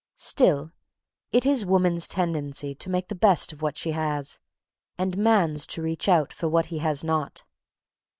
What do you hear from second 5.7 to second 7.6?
reach out for what he has not.